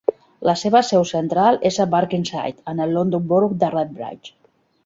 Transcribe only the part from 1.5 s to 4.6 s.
és a Barkingside en el London Borough de Redbridge.